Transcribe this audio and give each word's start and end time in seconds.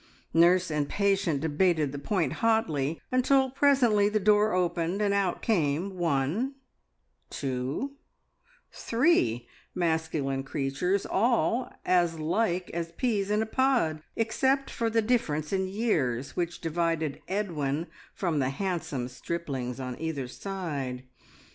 Nurse 0.33 0.71
and 0.71 0.89
patient 0.89 1.41
debated 1.41 1.91
the 1.91 1.99
point 1.99 2.33
hotly, 2.41 2.99
until 3.11 3.51
presently 3.51 4.09
the 4.09 4.19
door 4.19 4.51
opened 4.51 4.99
and 4.99 5.13
out 5.13 5.43
came 5.43 5.95
one, 5.95 6.55
two, 7.29 7.97
three 8.71 9.47
masculine 9.75 10.41
creatures, 10.41 11.05
all 11.05 11.71
as 11.85 12.17
like 12.17 12.71
as 12.71 12.91
peas 12.93 13.29
in 13.29 13.43
a 13.43 13.45
pod, 13.45 14.01
except 14.15 14.71
for 14.71 14.89
the 14.89 15.03
difference 15.03 15.53
in 15.53 15.67
years 15.67 16.35
which 16.35 16.61
divided 16.61 17.21
Edwin 17.27 17.85
from 18.15 18.39
the 18.39 18.49
handsome 18.49 19.07
striplings 19.07 19.79
on 19.79 20.01
either 20.01 20.27
side. 20.27 21.03